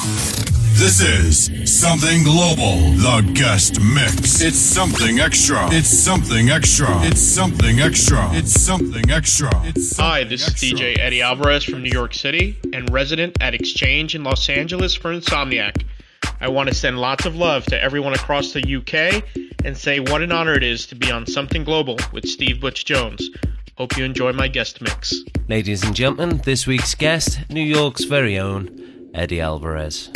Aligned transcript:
This 0.00 1.02
is 1.02 1.78
Something 1.78 2.22
Global, 2.22 2.78
the 2.92 3.30
guest 3.34 3.78
mix. 3.82 4.40
It's 4.40 4.56
something 4.56 5.20
extra. 5.20 5.68
It's 5.70 5.90
something 5.90 6.48
extra. 6.48 6.88
It's 7.02 7.20
something 7.20 7.80
extra. 7.80 8.30
It's 8.32 8.58
something 8.58 9.10
extra. 9.10 9.50
It's 9.66 9.90
something 9.90 10.06
Hi, 10.06 10.24
this 10.24 10.48
is. 10.48 10.54
DJ 10.54 10.98
Eddie 10.98 11.20
Alvarez 11.20 11.64
from 11.64 11.82
New 11.82 11.90
York 11.90 12.14
City 12.14 12.56
and 12.72 12.90
resident 12.90 13.36
at 13.42 13.52
Exchange 13.52 14.14
in 14.14 14.24
Los 14.24 14.48
Angeles 14.48 14.94
for 14.94 15.12
Insomniac. 15.12 15.84
I 16.40 16.48
want 16.48 16.70
to 16.70 16.74
send 16.74 16.98
lots 16.98 17.26
of 17.26 17.36
love 17.36 17.66
to 17.66 17.78
everyone 17.78 18.14
across 18.14 18.52
the 18.52 18.76
UK 18.76 19.22
and 19.66 19.76
say 19.76 20.00
what 20.00 20.22
an 20.22 20.32
honor 20.32 20.54
it 20.54 20.62
is 20.62 20.86
to 20.86 20.94
be 20.94 21.10
on 21.10 21.26
Something 21.26 21.62
Global 21.62 21.98
with 22.10 22.26
Steve 22.26 22.58
Butch 22.58 22.86
Jones. 22.86 23.28
Hope 23.76 23.98
you 23.98 24.06
enjoy 24.06 24.32
my 24.32 24.48
guest 24.48 24.80
mix. 24.80 25.14
Ladies 25.46 25.84
and 25.84 25.94
gentlemen, 25.94 26.40
this 26.44 26.66
week's 26.66 26.94
guest, 26.94 27.50
New 27.50 27.60
York's 27.60 28.04
very 28.04 28.38
own 28.38 28.89
Eddie 29.12 29.40
Alvarez. 29.40 30.10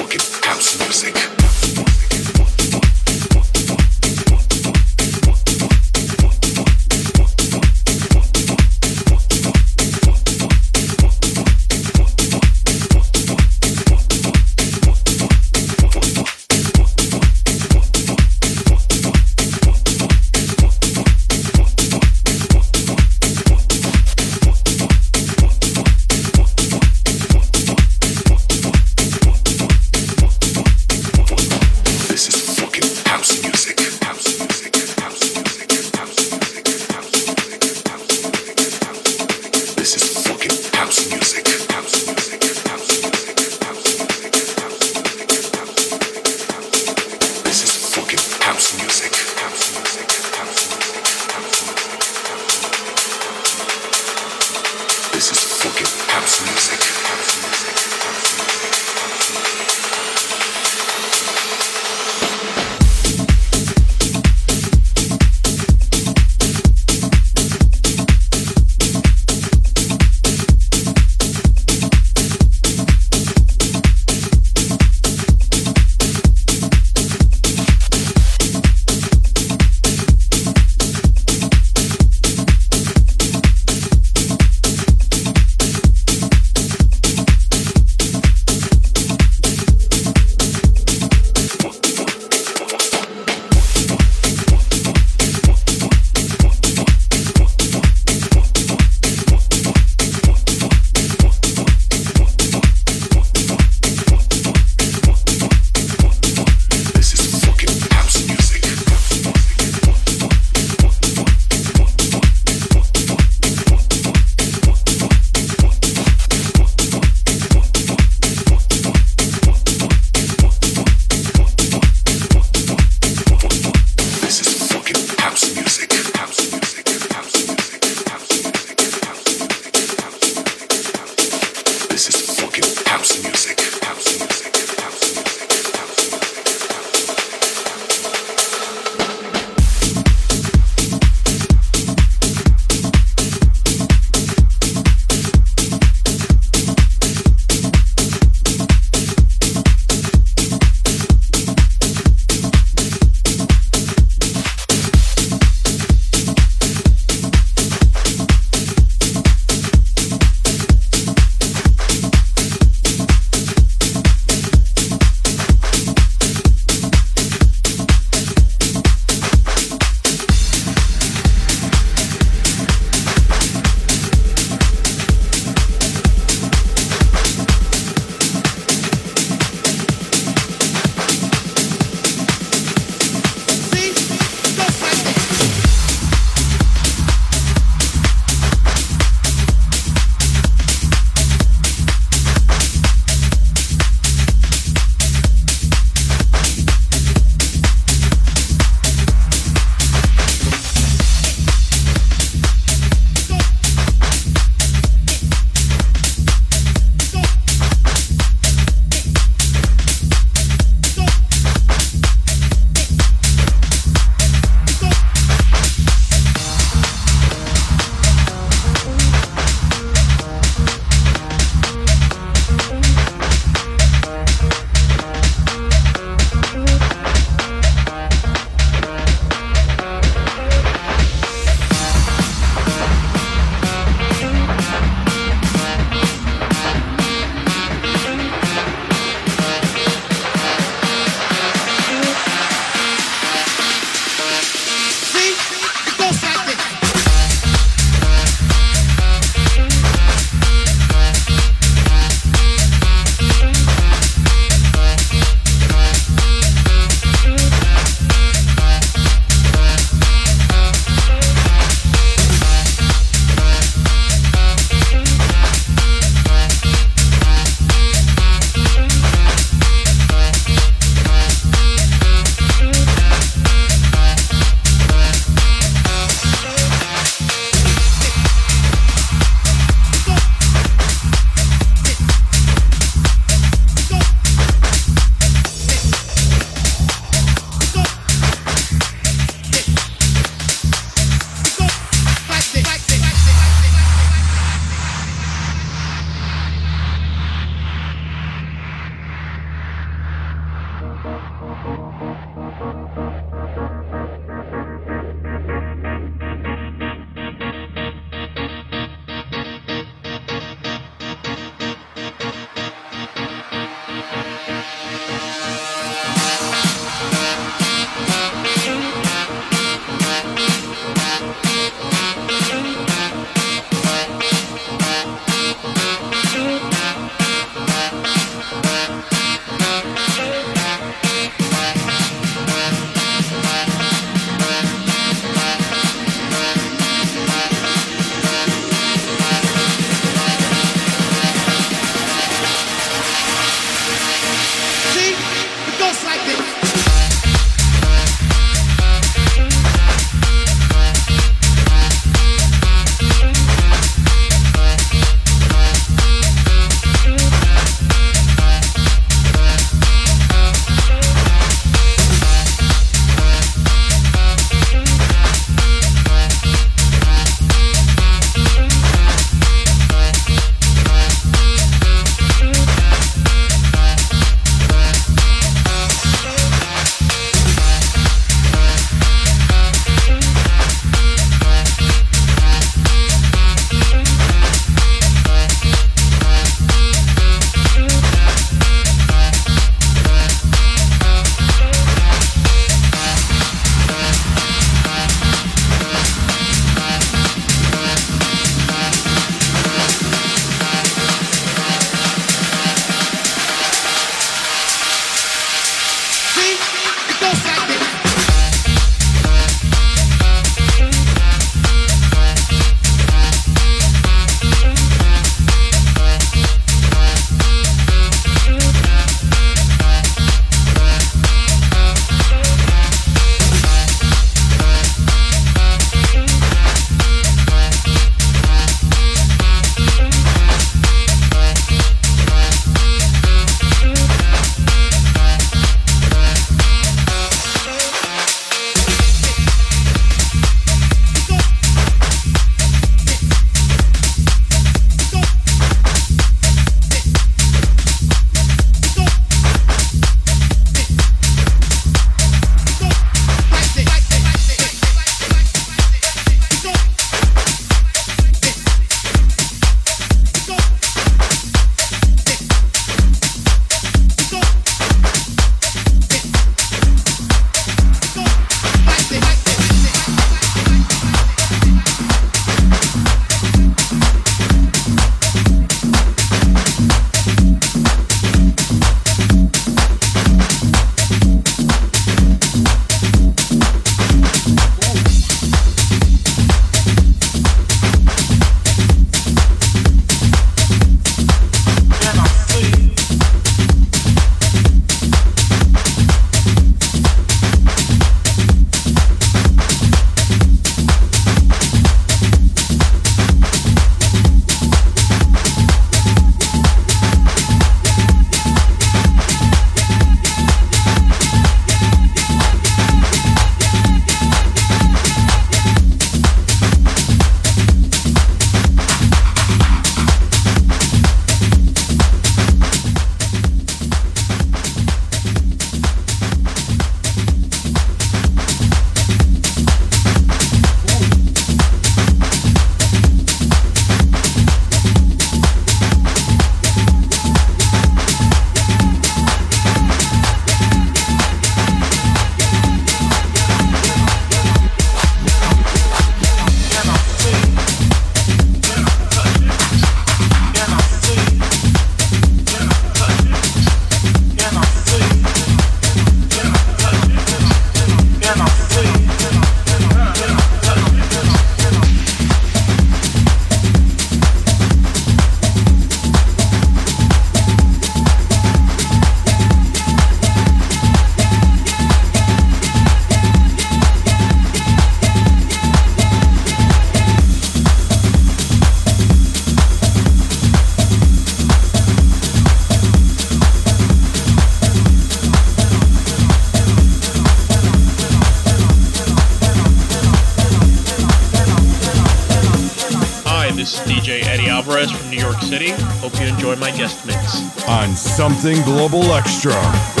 Alvarez 594.61 594.91
from 594.91 595.09
New 595.09 595.17
York 595.17 595.41
City. 595.41 595.71
Hope 596.01 596.13
you 596.19 596.27
enjoy 596.27 596.55
my 596.57 596.69
guest 596.69 597.03
mix. 597.07 597.41
On 597.67 597.95
Something 597.95 598.61
Global 598.61 599.01
Extra. 599.13 600.00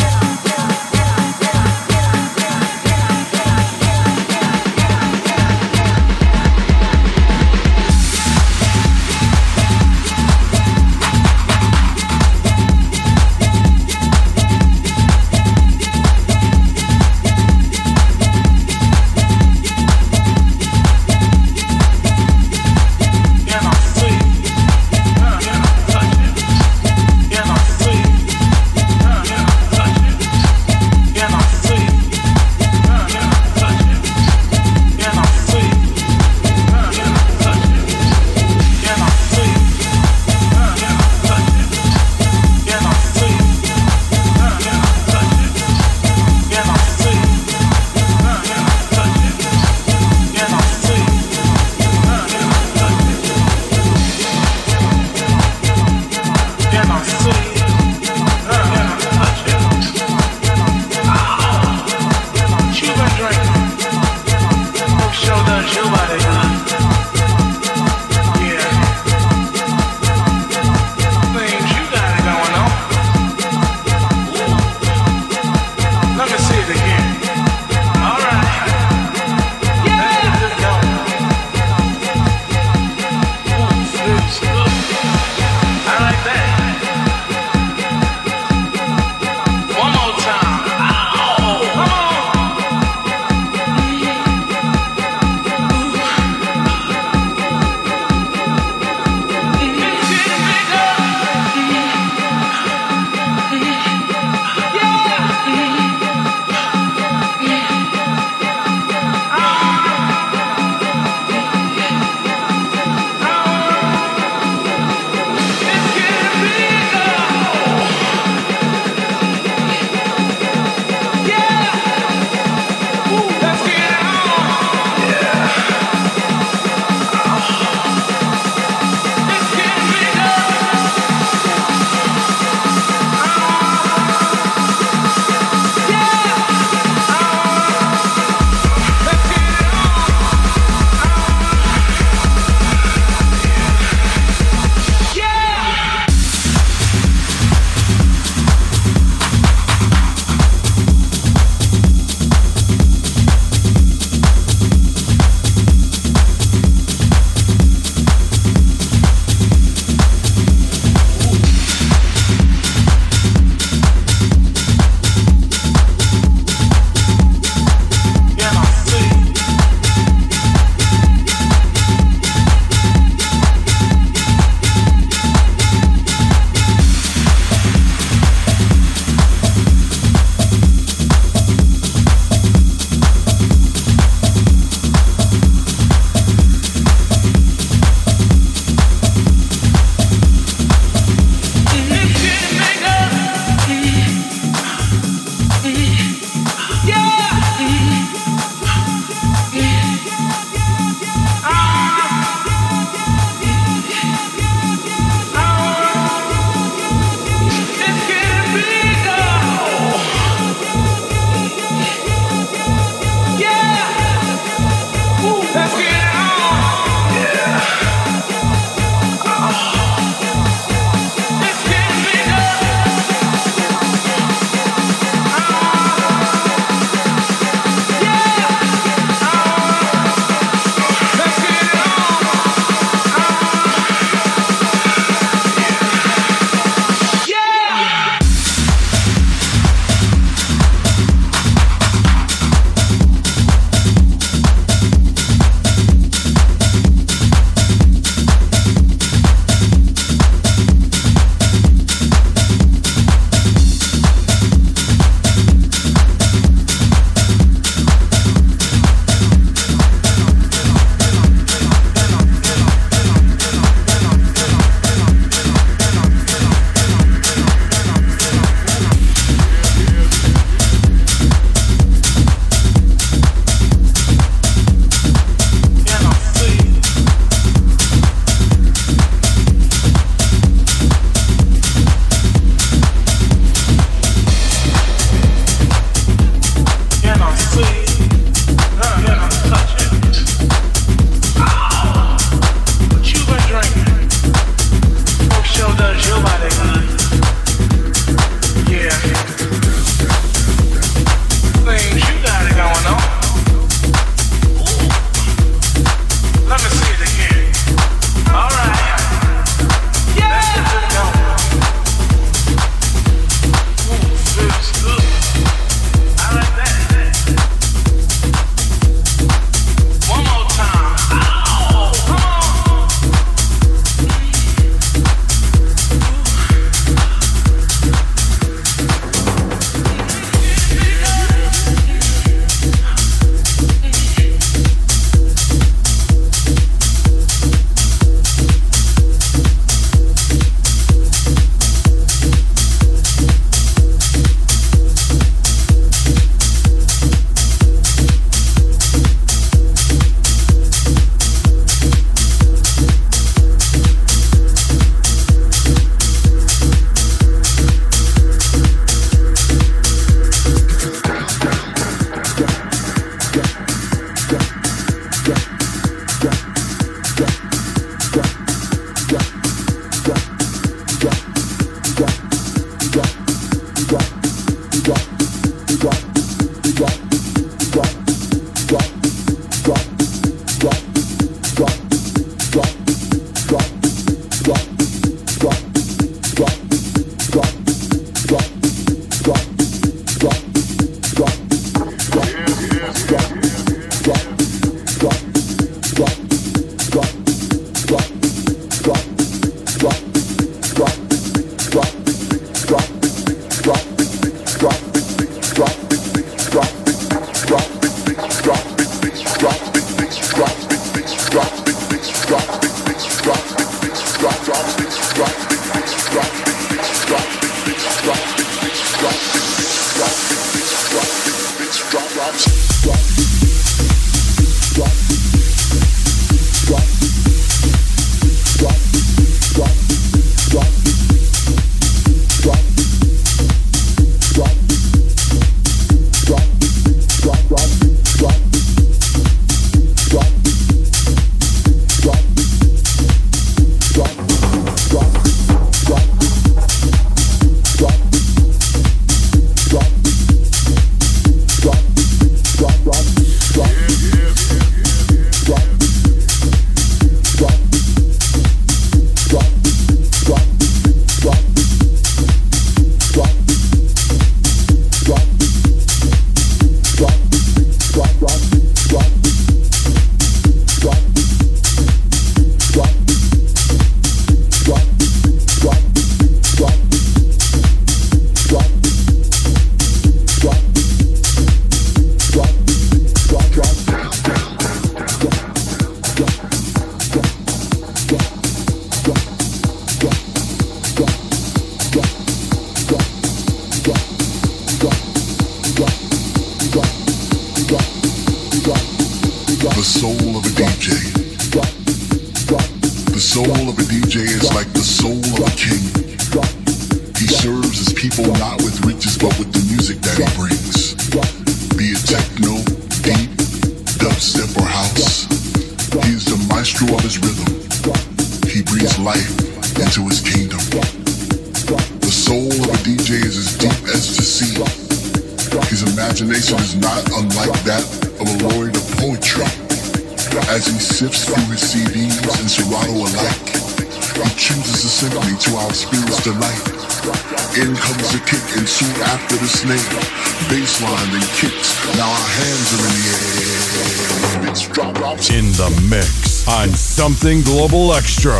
On 546.51 546.73
Something 546.73 547.41
Global 547.43 547.93
Extra. 547.93 548.39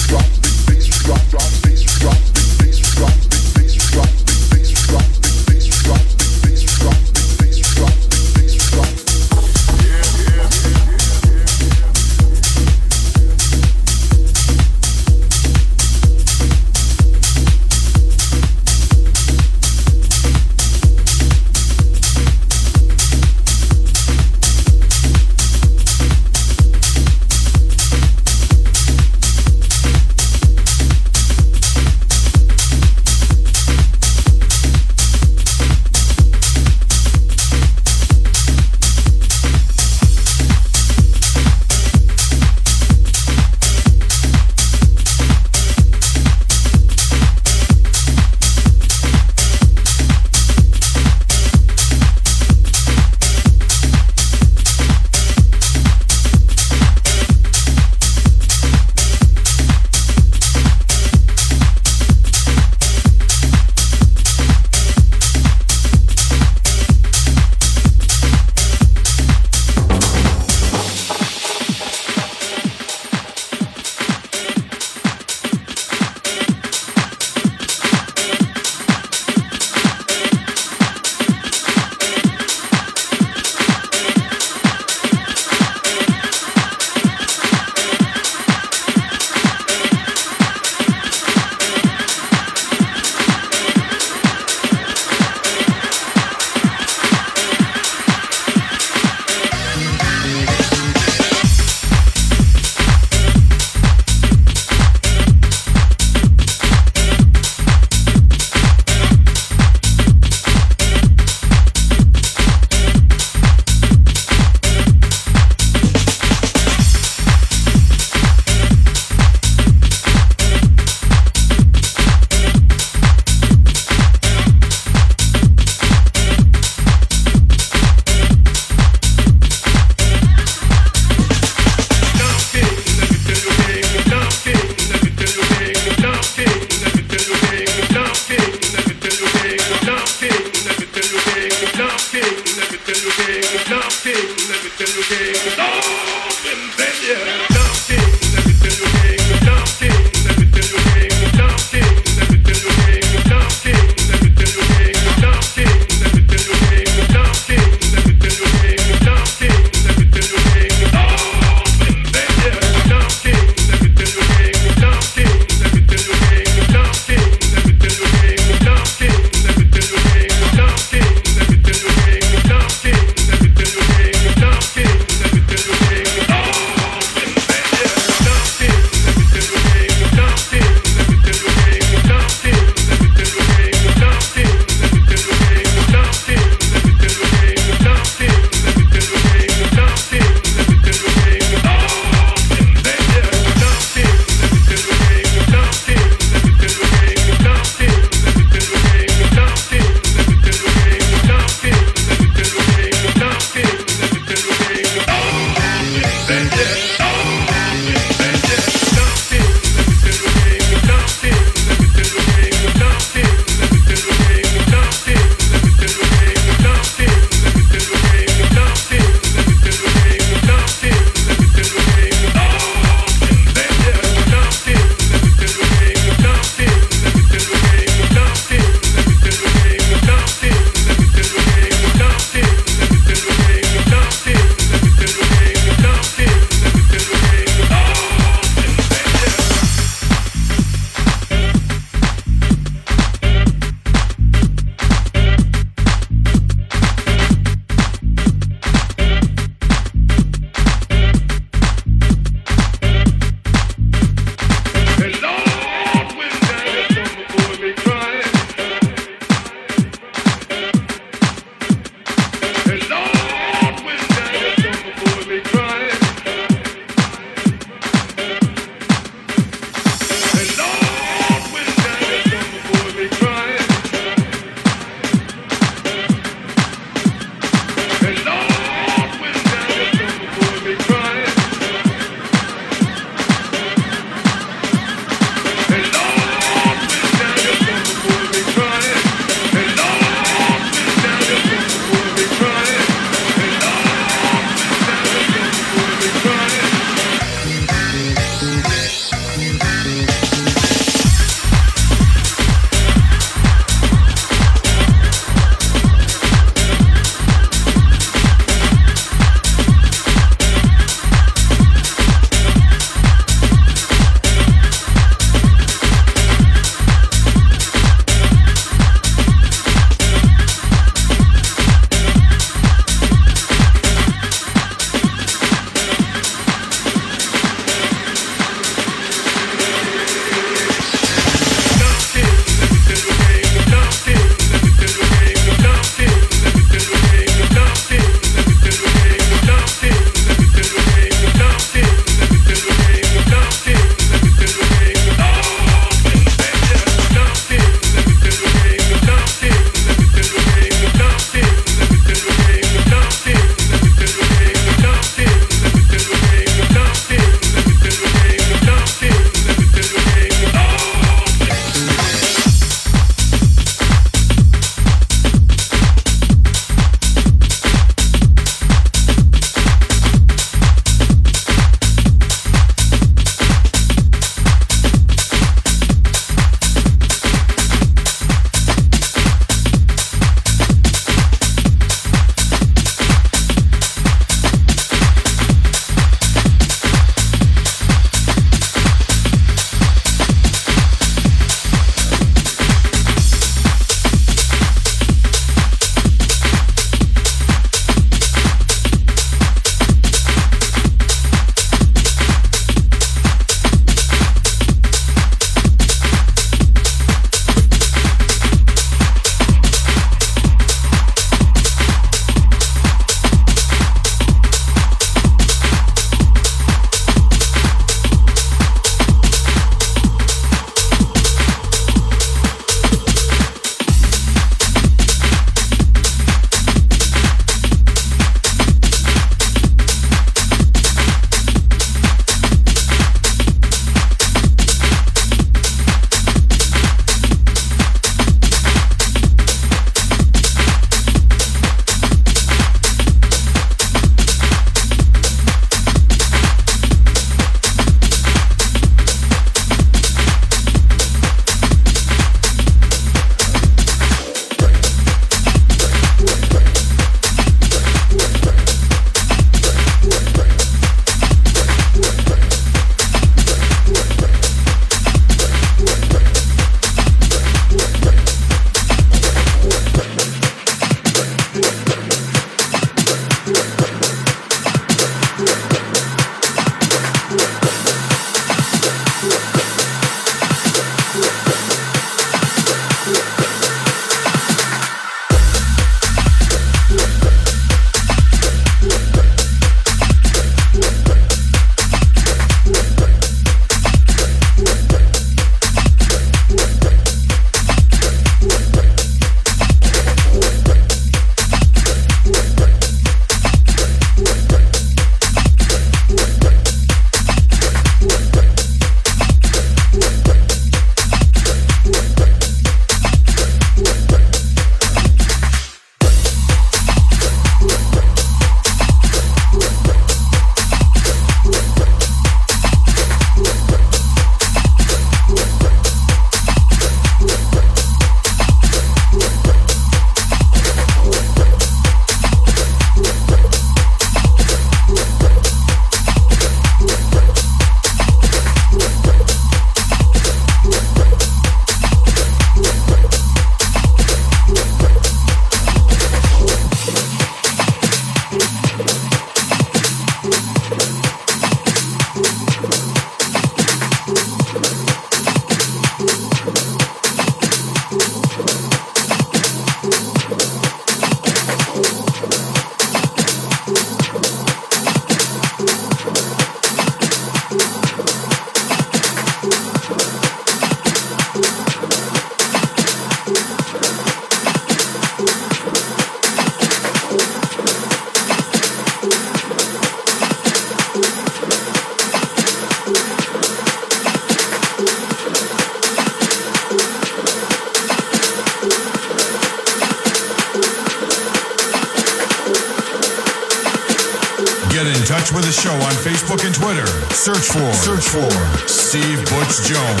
Search 597.91 598.07
for 598.07 598.67
Steve 598.69 599.19
Butch 599.25 599.67
Jones. 599.67 600.00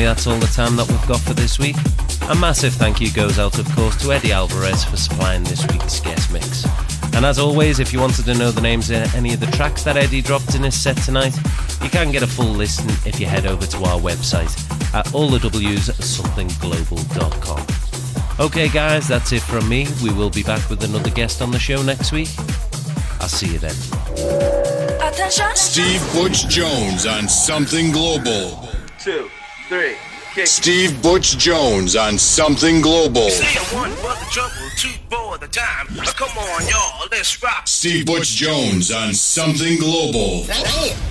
Unfortunately, 0.00 0.06
that's 0.06 0.26
all 0.26 0.38
the 0.38 0.46
time 0.54 0.76
that 0.76 0.86
we've 0.88 1.06
got 1.06 1.20
for 1.20 1.34
this 1.34 1.58
week. 1.58 1.76
A 2.30 2.34
massive 2.34 2.72
thank 2.74 3.00
you 3.00 3.10
goes 3.12 3.38
out, 3.38 3.58
of 3.58 3.70
course, 3.74 3.96
to 4.02 4.12
Eddie 4.12 4.32
Alvarez 4.32 4.84
for 4.84 4.96
supplying 4.96 5.44
this 5.44 5.62
week's 5.72 6.00
guest 6.00 6.32
mix. 6.32 6.64
And 7.14 7.26
as 7.26 7.38
always, 7.38 7.78
if 7.80 7.92
you 7.92 8.00
wanted 8.00 8.24
to 8.26 8.34
know 8.34 8.50
the 8.50 8.62
names 8.62 8.90
of 8.90 9.14
any 9.14 9.32
of 9.34 9.40
the 9.40 9.46
tracks 9.46 9.82
that 9.84 9.96
Eddie 9.96 10.20
dropped 10.22 10.54
in 10.54 10.62
his 10.62 10.80
set 10.80 10.96
tonight, 10.98 11.36
you 11.82 11.88
can 11.90 12.12
get 12.12 12.22
a 12.22 12.26
full 12.26 12.52
listen 12.52 12.88
if 13.06 13.18
you 13.20 13.26
head 13.26 13.44
over 13.46 13.66
to 13.66 13.76
our 13.84 13.98
website 13.98 14.54
at 14.94 15.06
allthewsomethingglobal.com. 15.06 17.66
Okay, 18.46 18.68
guys, 18.68 19.08
that's 19.08 19.32
it 19.32 19.42
from 19.42 19.68
me. 19.68 19.86
We 20.02 20.12
will 20.12 20.30
be 20.30 20.42
back 20.42 20.70
with 20.70 20.82
another 20.84 21.10
guest 21.10 21.42
on 21.42 21.50
the 21.50 21.58
show 21.58 21.82
next 21.82 22.12
week. 22.12 22.28
I'll 23.20 23.28
see 23.28 23.52
you 23.52 23.58
then. 23.58 23.74
Attention. 25.02 25.54
Steve 25.54 26.02
Butch 26.14 26.48
Jones 26.48 27.04
on 27.06 27.28
Something 27.28 27.92
Global. 27.92 28.66
Two, 28.98 29.29
three. 30.46 30.46
Steve 30.46 31.02
Butch 31.02 31.36
Jones 31.38 31.96
on 31.96 32.18
Something 32.18 32.80
Global. 32.80 33.30
Say 33.30 33.76
one 33.76 33.90
for 33.92 34.08
the 34.08 34.26
trouble, 34.30 34.70
two 34.76 34.88
for 35.08 35.38
the 35.38 35.48
time. 35.48 35.86
Come 36.14 36.36
on, 36.38 36.68
y'all, 36.68 37.08
let's 37.10 37.42
rock. 37.42 37.66
Steve 37.66 38.06
Butch 38.06 38.28
Jones 38.28 38.90
on 38.90 39.14
Something 39.14 39.78
Global. 39.78 40.44
Damn. 40.46 41.09